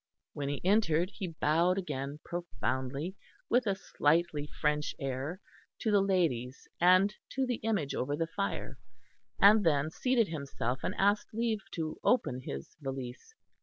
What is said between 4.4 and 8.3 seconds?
French air, to the ladies and to the image over the